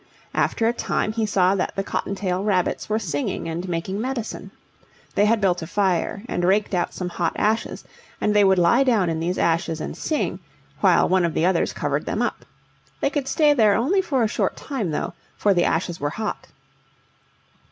After 0.33 0.67
a 0.67 0.73
time 0.73 1.11
he 1.13 1.27
saw 1.27 1.53
that 1.53 1.73
the 1.75 1.83
cottontail 1.83 2.43
rabbits 2.43 2.89
were 2.89 2.97
singing 2.97 3.47
and 3.47 3.69
making 3.69 4.01
medicine. 4.01 4.49
They 5.13 5.25
had 5.25 5.39
built 5.39 5.61
a 5.61 5.67
fire, 5.67 6.23
and 6.27 6.43
raked 6.43 6.73
out 6.73 6.95
some 6.95 7.09
hot 7.09 7.33
ashes, 7.35 7.83
and 8.19 8.33
they 8.35 8.43
would 8.43 8.57
lie 8.57 8.83
down 8.83 9.11
in 9.11 9.19
these 9.19 9.37
ashes 9.37 9.79
and 9.79 9.95
sing, 9.95 10.39
while 10.79 11.07
one 11.07 11.23
of 11.23 11.35
the 11.35 11.45
others 11.45 11.71
covered 11.71 12.07
them 12.07 12.23
up. 12.23 12.45
They 12.99 13.11
could 13.11 13.27
stay 13.27 13.53
there 13.53 13.75
only 13.75 14.01
for 14.01 14.23
a 14.23 14.27
short 14.27 14.57
time, 14.57 14.89
though, 14.89 15.13
for 15.37 15.53
the 15.53 15.65
ashes 15.65 15.99
were 15.99 16.09
hot. 16.09 16.47